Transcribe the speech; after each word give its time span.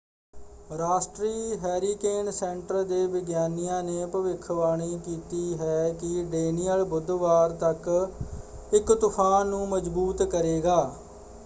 ਰਾਸ਼ਟਰੀ 0.69 1.57
hurricane 1.57 2.31
centre 2.31 2.83
ਦੇ 2.83 3.05
ਵਿਗਿਆਨੀਆਂ 3.07 3.81
ਨੇ 3.83 4.05
ਭਵਿੱਖਬਾਣੀ 4.05 4.97
ਕੀਤੀ 5.05 5.57
ਹੈ 5.59 5.91
ਕਿ 5.91 6.23
ਡੈਨੀਅਲ 6.31 6.83
ਬੁੱਧਵਾਰ 6.85 7.51
ਤੱਕ 7.61 7.89
ਇੱਕ 8.73 8.93
ਤੂਫਾਨ 8.93 9.47
ਨੂੰ 9.47 9.67
ਮਜ਼ਬੂਤ 9.67 10.23
ਕਰੇਗਾ। 10.25 10.83